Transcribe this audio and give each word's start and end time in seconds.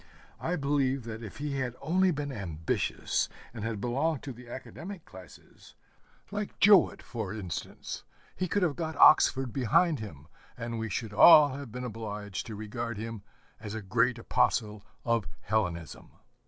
I 0.39 0.55
believe 0.55 1.03
that 1.03 1.21
if 1.21 1.37
he 1.37 1.57
had 1.59 1.75
only 1.79 2.09
been 2.09 2.31
ambitious, 2.31 3.29
and 3.53 3.63
had 3.63 3.79
belonged 3.79 4.23
to 4.23 4.33
the 4.33 4.49
academic 4.49 5.05
classes, 5.05 5.75
like 6.31 6.59
Jowett 6.59 7.03
for 7.03 7.31
instance, 7.31 8.03
he 8.35 8.47
could 8.47 8.63
have 8.63 8.75
got 8.75 8.95
Oxford 8.95 9.53
behind 9.53 9.99
him, 9.99 10.27
and 10.57 10.79
we 10.79 10.89
should 10.89 11.13
all 11.13 11.49
have 11.49 11.71
been 11.71 11.83
obliged 11.83 12.47
to 12.47 12.55
regard 12.55 12.97
him 12.97 13.21
as 13.59 13.75
a 13.75 13.81
great 13.83 14.17
apostle 14.17 14.83
of 15.05 15.27
Hellenism. 15.41 16.09